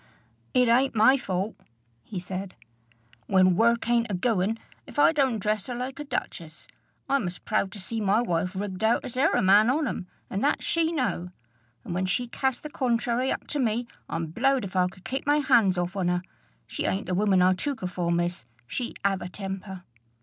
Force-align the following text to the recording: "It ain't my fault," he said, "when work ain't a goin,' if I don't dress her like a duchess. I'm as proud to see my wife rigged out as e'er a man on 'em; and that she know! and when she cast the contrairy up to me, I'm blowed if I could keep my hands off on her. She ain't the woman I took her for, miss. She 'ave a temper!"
"It 0.55 0.67
ain't 0.67 0.95
my 0.95 1.15
fault," 1.15 1.55
he 2.01 2.19
said, 2.19 2.55
"when 3.27 3.55
work 3.55 3.87
ain't 3.87 4.09
a 4.09 4.15
goin,' 4.15 4.57
if 4.87 4.97
I 4.97 5.11
don't 5.11 5.37
dress 5.37 5.67
her 5.67 5.75
like 5.75 5.99
a 5.99 6.03
duchess. 6.03 6.67
I'm 7.07 7.27
as 7.27 7.37
proud 7.37 7.71
to 7.73 7.79
see 7.79 8.01
my 8.01 8.19
wife 8.19 8.55
rigged 8.55 8.83
out 8.83 9.05
as 9.05 9.15
e'er 9.15 9.33
a 9.33 9.43
man 9.43 9.69
on 9.69 9.87
'em; 9.87 10.07
and 10.27 10.43
that 10.43 10.63
she 10.63 10.91
know! 10.91 11.29
and 11.83 11.93
when 11.93 12.07
she 12.07 12.27
cast 12.27 12.63
the 12.63 12.69
contrairy 12.71 13.31
up 13.31 13.45
to 13.49 13.59
me, 13.59 13.85
I'm 14.09 14.25
blowed 14.25 14.65
if 14.65 14.75
I 14.75 14.87
could 14.87 15.05
keep 15.05 15.27
my 15.27 15.37
hands 15.37 15.77
off 15.77 15.95
on 15.95 16.07
her. 16.07 16.23
She 16.65 16.85
ain't 16.87 17.05
the 17.05 17.13
woman 17.13 17.43
I 17.43 17.53
took 17.53 17.81
her 17.81 17.87
for, 17.87 18.11
miss. 18.11 18.43
She 18.65 18.95
'ave 19.05 19.23
a 19.23 19.29
temper!" 19.29 19.83